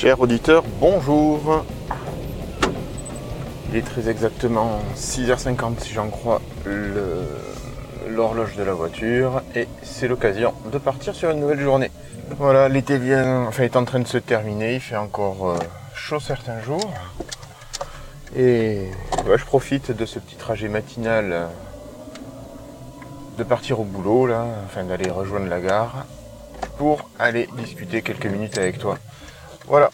Chers 0.00 0.18
auditeurs, 0.18 0.64
bonjour. 0.80 1.62
Il 3.68 3.76
est 3.76 3.82
très 3.82 4.08
exactement 4.08 4.80
6h50 4.96 5.80
si 5.80 5.92
j'en 5.92 6.08
crois 6.08 6.40
l'horloge 8.08 8.56
de 8.56 8.62
la 8.62 8.72
voiture 8.72 9.42
et 9.54 9.68
c'est 9.82 10.08
l'occasion 10.08 10.54
de 10.72 10.78
partir 10.78 11.14
sur 11.14 11.28
une 11.32 11.40
nouvelle 11.40 11.60
journée. 11.60 11.90
Voilà, 12.38 12.70
l'été 12.70 12.96
vient, 12.96 13.44
enfin 13.46 13.64
est 13.64 13.76
en 13.76 13.84
train 13.84 14.00
de 14.00 14.06
se 14.06 14.16
terminer, 14.16 14.76
il 14.76 14.80
fait 14.80 14.96
encore 14.96 15.50
euh, 15.50 15.58
chaud 15.94 16.18
certains 16.18 16.62
jours. 16.62 16.94
Et 18.34 18.86
je 19.26 19.44
profite 19.44 19.94
de 19.94 20.06
ce 20.06 20.18
petit 20.18 20.36
trajet 20.36 20.70
matinal 20.70 21.30
euh, 21.30 21.46
de 23.36 23.44
partir 23.44 23.80
au 23.80 23.84
boulot 23.84 24.26
là, 24.26 24.46
d'aller 24.88 25.10
rejoindre 25.10 25.48
la 25.48 25.60
gare 25.60 26.06
pour 26.78 27.10
aller 27.18 27.50
discuter 27.58 28.00
quelques 28.00 28.24
minutes 28.24 28.56
avec 28.56 28.78
toi. 28.78 28.96
Voilà, 29.70 29.90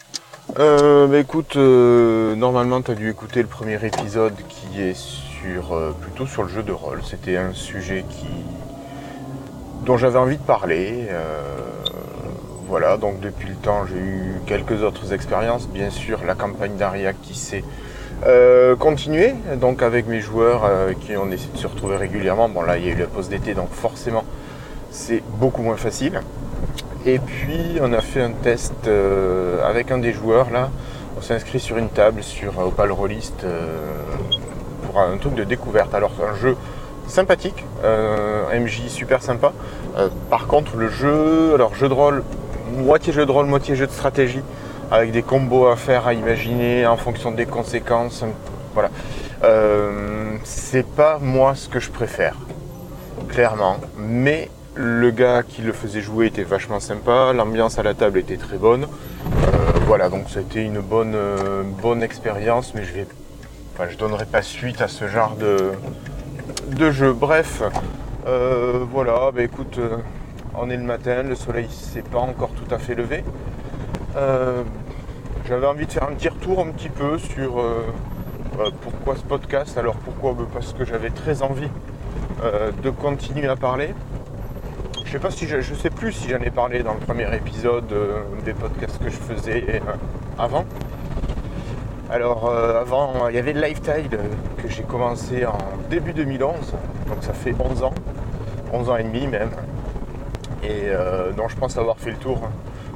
euh, 0.57 1.05
bah 1.05 1.19
écoute, 1.19 1.55
euh, 1.55 2.33
normalement 2.35 2.81
tu 2.81 2.89
as 2.89 2.95
dû 2.95 3.11
écouter 3.11 3.43
le 3.43 3.47
premier 3.47 3.75
épisode 3.85 4.33
qui 4.49 4.81
est 4.81 4.95
sur 4.95 5.75
euh, 5.75 5.95
plutôt 6.01 6.25
sur 6.25 6.41
le 6.41 6.49
jeu 6.49 6.63
de 6.63 6.71
rôle. 6.71 7.01
C'était 7.03 7.37
un 7.37 7.53
sujet 7.53 8.03
qui 8.09 8.25
dont 9.85 9.95
j'avais 9.95 10.17
envie 10.17 10.37
de 10.37 10.41
parler. 10.41 11.07
voilà, 12.67 12.97
donc 12.97 13.19
depuis 13.19 13.49
le 13.49 13.53
temps 13.53 13.85
j'ai 13.85 13.99
eu 13.99 14.41
quelques 14.47 14.81
autres 14.81 15.13
expériences. 15.13 15.67
Bien 15.67 15.91
sûr 15.91 16.21
la 16.25 16.33
campagne 16.33 16.75
d'Ariac 16.75 17.15
qui 17.21 17.35
s'est 17.35 17.63
continuée, 18.79 19.35
donc 19.61 19.83
avec 19.83 20.07
mes 20.07 20.21
joueurs 20.21 20.67
qui 21.01 21.15
ont 21.17 21.31
essayé 21.31 21.51
de 21.53 21.59
se 21.59 21.67
retrouver 21.67 21.97
régulièrement. 21.97 22.49
Bon 22.49 22.63
là 22.63 22.79
il 22.79 22.85
y 22.87 22.89
a 22.89 22.93
eu 22.93 22.97
la 22.97 23.05
pause 23.05 23.29
d'été 23.29 23.53
donc 23.53 23.69
forcément 23.69 24.23
c'est 24.89 25.21
beaucoup 25.39 25.61
moins 25.61 25.77
facile. 25.77 26.19
Et 27.07 27.19
puis 27.19 27.79
on 27.81 27.93
a 27.93 28.01
fait 28.01 28.21
un 28.21 28.31
test 28.31 28.73
euh, 28.85 29.65
avec 29.65 29.91
un 29.91 29.97
des 29.97 30.11
joueurs 30.11 30.49
là. 30.51 30.69
On 31.17 31.21
s'est 31.21 31.35
inscrit 31.35 31.61
sur 31.61 31.77
une 31.77 31.87
table 31.87 32.21
sur 32.21 32.59
Opal 32.59 32.91
Rollist 32.91 33.45
euh, 33.45 33.65
pour 34.83 34.99
un 34.99 35.15
truc 35.15 35.33
de 35.33 35.45
découverte. 35.45 35.95
Alors 35.95 36.11
un 36.21 36.35
jeu 36.35 36.57
sympathique, 37.07 37.63
un 37.81 38.59
MJ 38.59 38.89
super 38.89 39.23
sympa. 39.23 39.53
Euh, 39.97 40.09
par 40.29 40.47
contre 40.47 40.75
le 40.75 40.89
jeu, 40.89 41.53
alors 41.53 41.75
jeu 41.75 41.87
de 41.87 41.93
rôle, 41.93 42.25
moitié 42.75 43.13
jeu 43.13 43.25
de 43.25 43.31
rôle, 43.31 43.45
moitié 43.45 43.77
jeu 43.77 43.87
de 43.87 43.91
stratégie, 43.93 44.41
avec 44.91 45.13
des 45.13 45.23
combos 45.23 45.67
à 45.67 45.77
faire, 45.77 46.07
à 46.07 46.13
imaginer 46.13 46.85
en 46.87 46.97
fonction 46.97 47.31
des 47.31 47.45
conséquences. 47.45 48.25
Voilà. 48.73 48.89
c'est 50.43 50.85
pas 50.85 51.19
moi 51.21 51.55
ce 51.55 51.69
que 51.69 51.79
je 51.79 51.89
préfère, 51.89 52.35
clairement. 53.29 53.77
Mais 53.97 54.49
le 54.77 55.09
gars 55.09 55.41
qui 55.41 55.63
le 55.63 55.73
faisait 55.73 56.01
jouer 56.01 56.27
était 56.27 56.43
vachement 56.43 56.79
sympa, 56.79 57.33
l'ambiance 57.33 57.79
à 57.79 57.83
la 57.83 57.95
table 57.95 58.19
était 58.19 58.37
très 58.37 58.57
bonne. 58.57 58.83
Euh, 58.83 59.79
voilà, 59.87 60.09
donc 60.09 60.29
ça 60.29 60.39
a 60.39 60.41
été 60.43 60.61
une 60.63 60.79
bonne, 60.79 61.15
euh, 61.15 61.63
bonne 61.81 62.03
expérience, 62.03 62.73
mais 62.75 62.83
je 62.83 62.93
vais, 62.93 63.07
enfin, 63.73 63.89
je 63.89 63.97
donnerai 63.97 64.25
pas 64.25 64.43
suite 64.43 64.81
à 64.81 64.87
ce 64.87 65.07
genre 65.07 65.35
de, 65.35 65.71
de 66.75 66.91
jeu. 66.91 67.11
Bref, 67.11 67.63
euh, 68.27 68.85
voilà, 68.91 69.31
bah 69.33 69.41
écoute, 69.41 69.79
on 70.53 70.69
est 70.69 70.77
le 70.77 70.83
matin, 70.83 71.23
le 71.23 71.35
soleil 71.35 71.67
s'est 71.71 72.03
pas 72.03 72.19
encore 72.19 72.51
tout 72.51 72.73
à 72.73 72.77
fait 72.77 72.95
levé. 72.95 73.23
J'avais 75.47 75.67
envie 75.67 75.85
de 75.85 75.91
faire 75.91 76.03
un 76.03 76.13
petit 76.13 76.29
retour 76.29 76.59
un 76.59 76.71
petit 76.71 76.89
peu 76.89 77.17
sur 77.17 77.63
pourquoi 78.81 79.15
ce 79.15 79.21
podcast. 79.21 79.77
Alors 79.77 79.95
pourquoi? 79.95 80.35
Parce 80.51 80.73
que 80.73 80.85
j'avais 80.85 81.11
très 81.11 81.43
envie 81.43 81.69
de 82.83 82.89
continuer 82.89 83.47
à 83.47 83.55
parler. 83.55 83.93
Je 85.07 85.13
sais 85.13 85.19
pas 85.19 85.31
si 85.31 85.47
je, 85.47 85.73
sais 85.73 85.89
plus 85.89 86.11
si 86.11 86.27
j'en 86.27 86.39
ai 86.39 86.49
parlé 86.49 86.83
dans 86.83 86.93
le 86.93 86.99
premier 86.99 87.33
épisode 87.33 87.89
euh, 87.93 88.23
des 88.43 88.51
podcasts 88.51 89.01
que 89.01 89.09
je 89.09 89.15
faisais 89.15 89.63
euh, 89.69 89.79
avant. 90.37 90.65
Alors 92.11 92.49
euh, 92.49 92.81
avant, 92.81 93.29
il 93.29 93.35
y 93.35 93.39
avait 93.39 93.53
Lifetide 93.53 94.19
que 94.57 94.67
j'ai 94.67 94.83
commencé 94.83 95.45
en 95.45 95.57
début 95.89 96.11
2011, 96.11 96.73
donc 97.07 97.17
ça 97.21 97.31
fait 97.31 97.55
11 97.57 97.83
ans, 97.83 97.93
11 98.73 98.89
ans 98.89 98.97
et 98.97 99.03
demi 99.03 99.27
même, 99.27 99.51
et 100.61 100.91
dont 101.37 101.47
je 101.47 101.55
pense 101.55 101.77
avoir 101.77 101.97
fait 101.97 102.11
le 102.11 102.17
tour. 102.17 102.41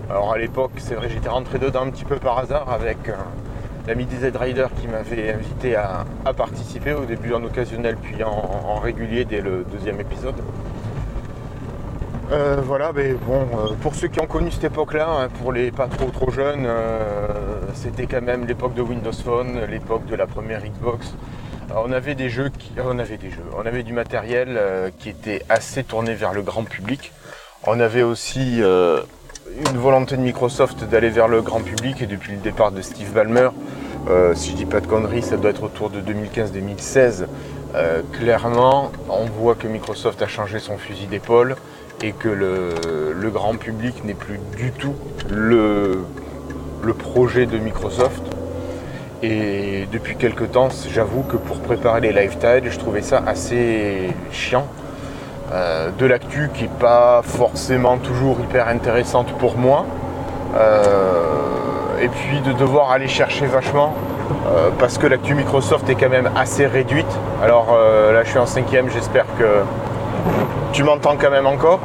Alors 0.09 0.33
à 0.33 0.37
l'époque, 0.37 0.71
c'est 0.79 0.95
vrai, 0.95 1.07
j'étais 1.09 1.29
rentré 1.29 1.59
dedans 1.59 1.83
un 1.83 1.91
petit 1.91 2.03
peu 2.05 2.17
par 2.17 2.39
hasard 2.39 2.69
avec 2.73 2.97
l'ami 3.87 4.05
des 4.05 4.29
Z-Rider 4.29 4.67
qui 4.81 4.89
m'avait 4.89 5.31
invité 5.31 5.77
à, 5.77 6.03
participer 6.35 6.91
au 6.91 7.05
début 7.05 7.33
en 7.33 7.43
occasionnel 7.45 7.95
puis 7.95 8.21
en 8.21 8.75
régulier 8.81 9.23
dès 9.23 9.39
le 9.39 9.65
deuxième 9.71 10.01
épisode. 10.01 10.35
Euh, 12.31 12.61
voilà, 12.63 12.93
mais 12.95 13.11
bon, 13.13 13.41
euh, 13.41 13.73
pour 13.81 13.93
ceux 13.93 14.07
qui 14.07 14.21
ont 14.21 14.25
connu 14.25 14.51
cette 14.51 14.63
époque-là, 14.63 15.05
hein, 15.09 15.27
pour 15.41 15.51
les 15.51 15.69
pas 15.69 15.87
trop 15.87 16.09
trop 16.11 16.31
jeunes, 16.31 16.63
euh, 16.65 17.27
c'était 17.73 18.05
quand 18.05 18.21
même 18.21 18.45
l'époque 18.45 18.73
de 18.73 18.81
Windows 18.81 19.11
Phone, 19.11 19.59
l'époque 19.69 20.05
de 20.05 20.15
la 20.15 20.27
première 20.27 20.61
Xbox. 20.61 21.13
on 21.75 21.91
avait 21.91 22.15
des 22.15 22.29
jeux 22.29 22.49
on 22.87 23.65
avait 23.65 23.83
du 23.83 23.91
matériel 23.91 24.59
qui 24.97 25.09
était 25.09 25.41
assez 25.49 25.83
tourné 25.83 26.13
vers 26.13 26.33
le 26.33 26.41
grand 26.41 26.63
public. 26.63 27.11
On 27.67 27.79
avait 27.81 28.03
aussi 28.03 28.59
une 28.61 29.77
volonté 29.77 30.15
de 30.15 30.21
Microsoft 30.21 30.85
d'aller 30.85 31.09
vers 31.09 31.27
le 31.27 31.41
grand 31.41 31.61
public 31.61 32.01
et 32.01 32.07
depuis 32.07 32.33
le 32.33 32.39
départ 32.39 32.71
de 32.71 32.81
Steve 32.81 33.11
Ballmer, 33.13 33.49
si 34.35 34.51
je 34.51 34.55
dis 34.55 34.65
pas 34.65 34.79
de 34.79 34.87
conneries, 34.87 35.21
ça 35.21 35.37
doit 35.37 35.51
être 35.51 35.63
autour 35.63 35.89
de 35.89 36.01
2015-2016. 36.01 37.25
clairement, 38.13 38.91
on 39.09 39.25
voit 39.25 39.55
que 39.55 39.67
Microsoft 39.67 40.21
a 40.21 40.27
changé 40.27 40.59
son 40.59 40.77
fusil 40.77 41.07
d'épaule 41.07 41.55
et 42.03 42.11
que 42.13 42.29
le, 42.29 43.29
grand 43.29 43.55
public 43.55 44.03
n'est 44.03 44.13
plus 44.13 44.39
du 44.57 44.71
tout 44.71 44.95
le, 45.29 46.03
projet 46.99 47.45
de 47.45 47.57
Microsoft. 47.57 48.23
Et 49.23 49.87
depuis 49.91 50.15
quelques 50.15 50.51
temps, 50.51 50.69
j'avoue 50.91 51.23
que 51.23 51.37
pour 51.37 51.59
préparer 51.59 52.01
les 52.01 52.11
live 52.11 52.35
je 52.41 52.79
trouvais 52.79 53.01
ça 53.01 53.23
assez 53.25 54.09
chiant. 54.31 54.67
Euh, 55.53 55.89
de 55.99 56.05
l'actu 56.05 56.49
qui 56.53 56.63
n'est 56.63 56.69
pas 56.79 57.21
forcément 57.23 57.97
toujours 57.97 58.39
hyper 58.39 58.69
intéressante 58.69 59.33
pour 59.37 59.57
moi. 59.57 59.85
Euh, 60.57 61.99
et 62.01 62.07
puis 62.07 62.39
de 62.39 62.53
devoir 62.53 62.91
aller 62.91 63.07
chercher 63.07 63.45
vachement 63.45 63.93
euh, 64.47 64.69
parce 64.79 64.97
que 64.97 65.07
l'actu 65.07 65.35
Microsoft 65.35 65.89
est 65.89 65.95
quand 65.95 66.09
même 66.09 66.29
assez 66.35 66.65
réduite. 66.65 67.19
Alors 67.43 67.77
là 67.77 68.23
je 68.23 68.29
suis 68.29 68.39
en 68.39 68.45
cinquième, 68.45 68.89
j'espère 68.89 69.25
que 69.37 69.63
tu 70.73 70.83
m'entends 70.83 71.15
quand 71.17 71.31
même 71.31 71.47
encore. 71.47 71.79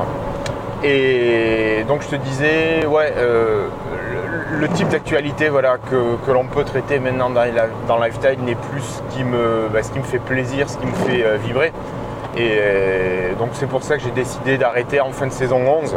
Et 0.84 1.84
donc 1.88 2.02
je 2.02 2.08
te 2.08 2.16
disais, 2.16 2.86
ouais, 2.86 3.12
euh, 3.16 3.68
le, 4.60 4.68
type 4.68 4.88
d'actualité 4.88 5.48
voilà, 5.48 5.78
que, 5.78 6.30
l'on 6.30 6.44
peut 6.44 6.64
traiter 6.64 6.98
maintenant 6.98 7.30
dans, 7.30 7.44
dans 7.88 7.98
Lifetime 7.98 8.44
n'est 8.44 8.54
plus 8.54 8.82
ce 8.82 9.14
qui, 9.14 9.24
me, 9.24 9.68
bah, 9.72 9.82
ce 9.82 9.90
qui 9.90 9.98
me 9.98 10.04
fait 10.04 10.18
plaisir, 10.18 10.68
ce 10.68 10.76
qui 10.76 10.86
me 10.86 10.92
fait 10.92 11.24
euh, 11.24 11.36
vibrer. 11.38 11.72
Et 12.36 12.58
euh, 12.60 13.34
donc 13.34 13.50
c'est 13.54 13.66
pour 13.66 13.82
ça 13.82 13.96
que 13.96 14.02
j'ai 14.02 14.10
décidé 14.10 14.58
d'arrêter 14.58 15.00
en 15.00 15.10
fin 15.10 15.26
de 15.26 15.32
saison 15.32 15.60
11, 15.66 15.96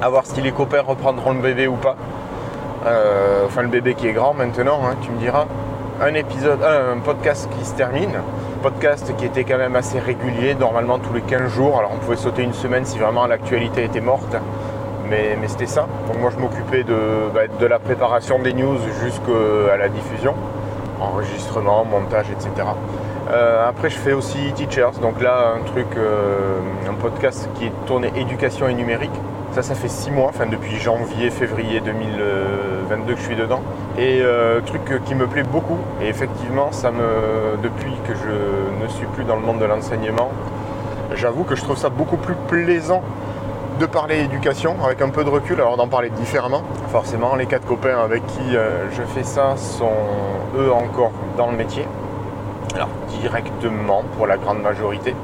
à 0.00 0.08
voir 0.08 0.24
si 0.24 0.40
les 0.40 0.52
copains 0.52 0.80
reprendront 0.80 1.32
le 1.32 1.40
bébé 1.40 1.68
ou 1.68 1.76
pas. 1.76 1.96
enfin 3.46 3.62
le 3.62 3.68
bébé 3.68 3.94
qui 3.94 4.08
est 4.08 4.12
grand 4.12 4.32
maintenant, 4.32 4.80
hein, 4.84 4.96
tu 5.02 5.10
me 5.10 5.18
diras. 5.18 5.46
Un 6.00 6.14
épisode, 6.14 6.60
un 6.62 6.98
podcast 6.98 7.48
qui 7.56 7.64
se 7.64 7.74
termine 7.74 8.10
podcast 8.64 9.12
qui 9.18 9.26
était 9.26 9.44
quand 9.44 9.58
même 9.58 9.76
assez 9.76 9.98
régulier, 9.98 10.54
normalement 10.54 10.98
tous 10.98 11.12
les 11.12 11.20
15 11.20 11.52
jours. 11.52 11.78
Alors 11.78 11.90
on 11.94 11.98
pouvait 11.98 12.16
sauter 12.16 12.42
une 12.42 12.54
semaine 12.54 12.86
si 12.86 12.98
vraiment 12.98 13.26
l'actualité 13.26 13.84
était 13.84 14.00
morte, 14.00 14.34
mais, 15.10 15.36
c'était 15.48 15.66
ça. 15.66 15.86
Donc 16.06 16.18
moi 16.18 16.30
je 16.34 16.40
m'occupais 16.40 16.82
de, 16.82 16.96
bah, 17.34 17.42
de 17.46 17.66
la 17.66 17.78
préparation 17.78 18.38
des 18.38 18.54
news 18.54 18.78
jusqu'à 19.02 19.76
la 19.76 19.90
diffusion, 19.90 20.34
enregistrement, 20.98 21.84
montage, 21.84 22.24
etc. 22.30 22.68
Euh, 23.30 23.68
après 23.68 23.90
je 23.90 23.98
fais 23.98 24.14
aussi 24.14 24.38
Teachers, 24.54 24.98
donc 25.02 25.20
là 25.20 25.56
un 25.58 25.62
truc, 25.64 25.88
euh, 25.98 26.58
un 26.88 26.94
podcast 26.94 27.50
qui 27.56 27.66
est 27.66 27.86
tourné 27.86 28.10
éducation 28.16 28.66
et 28.66 28.72
numérique. 28.72 29.20
Ça, 29.54 29.62
ça 29.62 29.76
fait 29.76 29.88
six 29.88 30.10
mois, 30.10 30.30
enfin 30.30 30.46
depuis 30.46 30.80
janvier, 30.80 31.30
février 31.30 31.80
2022 31.80 33.14
que 33.14 33.20
je 33.20 33.24
suis 33.24 33.36
dedans. 33.36 33.60
Et 33.96 34.18
euh, 34.20 34.60
truc 34.62 35.00
qui 35.04 35.14
me 35.14 35.28
plaît 35.28 35.44
beaucoup. 35.44 35.78
Et 36.02 36.08
effectivement, 36.08 36.72
ça 36.72 36.90
me, 36.90 37.56
depuis 37.62 37.92
que 38.04 38.14
je 38.14 38.82
ne 38.82 38.88
suis 38.88 39.06
plus 39.06 39.22
dans 39.22 39.36
le 39.36 39.42
monde 39.42 39.60
de 39.60 39.64
l'enseignement, 39.64 40.32
j'avoue 41.14 41.44
que 41.44 41.54
je 41.54 41.62
trouve 41.62 41.76
ça 41.76 41.88
beaucoup 41.88 42.16
plus 42.16 42.34
plaisant 42.48 43.00
de 43.78 43.86
parler 43.86 44.24
éducation 44.24 44.74
avec 44.84 45.00
un 45.02 45.10
peu 45.10 45.22
de 45.22 45.30
recul, 45.30 45.54
alors 45.60 45.76
d'en 45.76 45.86
parler 45.86 46.10
différemment. 46.10 46.64
Forcément, 46.90 47.36
les 47.36 47.46
quatre 47.46 47.64
copains 47.64 48.00
avec 48.00 48.26
qui 48.26 48.56
euh, 48.56 48.90
je 48.90 49.02
fais 49.02 49.22
ça 49.22 49.56
sont 49.56 49.92
eux 50.58 50.72
encore 50.72 51.12
dans 51.36 51.52
le 51.52 51.56
métier. 51.56 51.86
Alors 52.74 52.88
directement 53.20 54.02
pour 54.16 54.26
la 54.26 54.36
grande 54.36 54.62
majorité. 54.62 55.14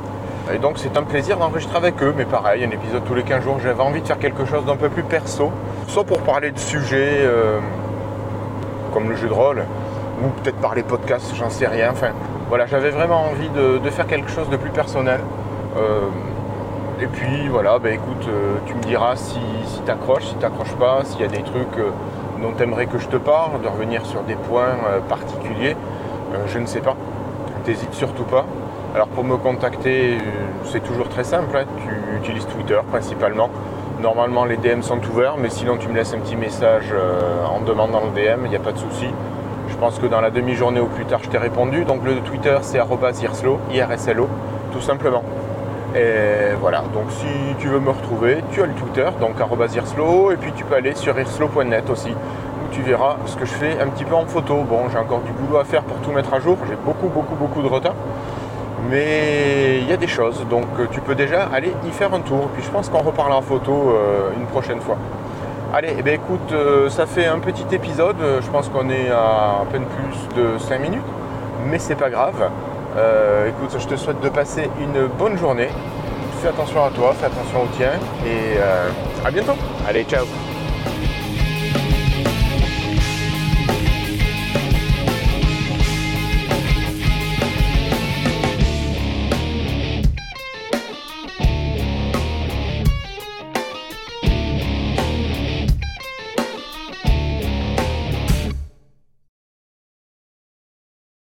Et 0.52 0.58
donc 0.58 0.79
c'est 0.79 0.97
un 0.97 1.02
plaisir 1.02 1.37
d'enregistrer 1.37 1.76
avec 1.76 2.02
eux, 2.02 2.12
mais 2.17 2.25
pareil, 2.25 2.64
un 2.64 2.70
épisode 2.70 3.05
tous 3.05 3.14
les 3.14 3.23
15 3.23 3.44
jours, 3.44 3.58
j'avais 3.62 3.82
envie 3.82 4.00
de 4.00 4.06
faire 4.06 4.19
quelque 4.19 4.44
chose 4.44 4.64
d'un 4.64 4.76
peu 4.76 4.88
plus 4.88 5.05
perso, 5.05 5.52
soit 5.87 6.05
pour 6.05 6.20
parler 6.23 6.50
de 6.50 6.58
sujets 6.58 7.20
euh, 7.20 7.61
comme 8.93 9.08
le 9.08 9.17
jeu 9.17 9.29
de 9.29 9.32
rôle, 9.32 9.64
ou 10.25 10.29
peut-être 10.41 10.56
parler 10.56 10.82
podcast, 10.82 11.32
j'en 11.37 11.50
sais 11.50 11.69
rien. 11.69 11.91
Enfin, 11.93 12.11
voilà, 12.49 12.67
j'avais 12.67 12.91
vraiment 12.91 13.26
envie 13.26 13.49
de, 13.50 13.91
faire 13.91 14.06
quelque 14.06 14.31
chose 14.31 14.49
de 14.49 14.56
plus 14.56 14.70
personnel. 14.70 15.20
Euh, 15.76 16.00
et 17.00 17.06
puis 17.06 17.49
voilà, 17.49 17.79
bah 17.79 17.91
écoute, 17.91 18.26
euh, 18.29 18.56
tu 18.67 18.75
me 18.75 18.82
diras 18.82 19.14
si, 19.17 19.38
si 19.67 19.81
t'accroches, 19.82 20.25
si 20.25 20.35
t'accroches 20.35 20.75
pas, 20.75 21.02
s'il 21.05 21.20
y 21.20 21.25
a 21.25 21.29
des 21.29 21.43
trucs 21.43 21.79
dont 22.43 22.52
tu 22.56 22.62
aimerais 22.62 22.87
que 22.87 22.99
je 22.99 23.06
te 23.06 23.17
parle, 23.17 23.61
de 23.62 23.69
revenir 23.69 24.05
sur 24.05 24.23
des 24.23 24.35
points 24.35 24.76
particuliers, 25.08 25.76
je 26.47 26.58
ne 26.58 26.67
sais 26.67 26.81
pas. 26.81 26.97
T'hésites 27.64 27.94
surtout 27.94 28.25
pas. 28.25 28.47
Alors 28.93 29.07
pour 29.07 29.23
me 29.23 29.37
contacter, 29.37 30.19
c'est 30.65 30.83
toujours 30.83 31.09
très 31.09 31.23
simple. 31.23 31.57
Hein. 31.57 31.65
Tu 31.79 32.17
utilises 32.17 32.47
Twitter 32.47 32.79
principalement. 32.91 33.49
Normalement 34.03 34.45
les 34.45 34.57
DM 34.57 34.81
sont 34.83 34.99
ouverts, 35.13 35.37
mais 35.39 35.49
sinon 35.49 35.77
tu 35.77 35.89
me 35.89 35.95
laisses 35.95 36.13
un 36.13 36.19
petit 36.19 36.35
message 36.35 36.93
en 37.49 37.61
demandant 37.61 38.01
le 38.01 38.21
DM, 38.21 38.47
il 38.47 38.51
n'y 38.51 38.57
a 38.57 38.61
pas 38.61 38.73
de 38.73 38.79
souci. 38.79 39.07
Je 39.69 39.77
pense 39.77 40.01
que 40.01 40.07
dans 40.07 40.21
la 40.21 40.31
demi-journée 40.31 40.81
ou 40.81 40.87
plus 40.87 41.05
tard, 41.05 41.21
je 41.23 41.29
t'ai 41.29 41.39
répondu. 41.39 41.85
Donc 41.85 42.05
le 42.05 42.17
Twitter, 42.17 42.59
c'est 42.63 42.79
irslo, 42.79 43.61
IRSLO, 43.73 44.29
tout 44.73 44.81
simplement. 44.81 45.23
Et 45.95 46.55
voilà, 46.61 46.83
donc 46.93 47.11
si 47.11 47.27
tu 47.61 47.69
veux 47.69 47.81
me 47.81 47.91
retrouver, 47.91 48.39
tu 48.51 48.61
as 48.61 48.67
le 48.67 48.75
Twitter, 48.75 49.09
donc 49.21 49.37
irslo, 49.73 50.33
et 50.33 50.37
puis 50.37 50.53
tu 50.53 50.65
peux 50.65 50.75
aller 50.75 50.97
sur 50.97 51.17
irslo.net 51.17 51.89
aussi, 51.91 52.11
où 52.11 52.75
tu 52.75 52.83
verras 52.83 53.17
ce 53.27 53.37
que 53.37 53.45
je 53.45 53.53
fais 53.53 53.81
un 53.81 53.87
petit 53.87 54.05
peu 54.05 54.15
en 54.15 54.27
photo. 54.27 54.65
Bon, 54.69 54.89
j'ai 54.91 54.99
encore 54.99 55.21
du 55.21 55.33
boulot 55.33 55.59
à 55.59 55.65
faire 55.65 55.83
pour 55.83 55.97
tout 55.99 56.11
mettre 56.11 56.35
à 56.35 56.41
jour, 56.41 56.57
j'ai 56.69 56.77
beaucoup, 56.77 57.09
beaucoup, 57.09 57.37
beaucoup 57.37 57.63
de 57.63 57.69
retard. 57.69 57.95
Mais 58.88 59.79
il 59.81 59.88
y 59.88 59.93
a 59.93 59.97
des 59.97 60.06
choses, 60.06 60.44
donc 60.49 60.67
tu 60.91 61.00
peux 61.00 61.15
déjà 61.15 61.44
aller 61.53 61.73
y 61.87 61.91
faire 61.91 62.12
un 62.15 62.21
tour. 62.21 62.49
Puis 62.55 62.62
je 62.62 62.71
pense 62.71 62.88
qu'on 62.88 63.03
reparlera 63.03 63.38
en 63.38 63.43
photo 63.43 63.91
euh, 63.91 64.31
une 64.38 64.47
prochaine 64.47 64.81
fois. 64.81 64.97
Allez, 65.73 65.94
eh 65.97 66.03
bien, 66.03 66.15
écoute, 66.15 66.50
euh, 66.50 66.88
ça 66.88 67.06
fait 67.06 67.27
un 67.27 67.38
petit 67.38 67.65
épisode. 67.73 68.17
Euh, 68.21 68.41
je 68.43 68.50
pense 68.50 68.69
qu'on 68.69 68.91
est 68.91 69.09
à, 69.09 69.62
peine 69.71 69.85
plus 69.85 70.43
de 70.43 70.59
5 70.59 70.81
minutes, 70.81 71.05
mais 71.65 71.79
c'est 71.79 71.94
pas 71.94 72.11
grave. 72.11 72.50
Euh, 72.97 73.49
écoute, 73.49 73.77
je 73.79 73.87
te 73.87 73.94
souhaite 73.94 74.21
de 74.21 74.29
passer 74.31 74.69
une 74.81 75.06
bonne 75.06 75.38
journée. 75.38 75.69
Fais 76.43 76.49
attention 76.49 76.85
à 76.85 76.91
toi, 76.91 77.15
fais 77.17 77.26
attention 77.26 77.62
au 77.62 77.76
tien 77.76 77.93
et 78.26 78.59
à 79.25 79.31
bientôt. 79.31 79.55
Allez, 79.87 80.05
ciao 80.05 80.25